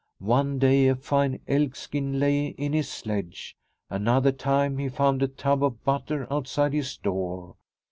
[0.25, 3.55] One day a fine elk skin lay in his sledge,
[3.87, 7.55] another time he found a tub of butter outside his door.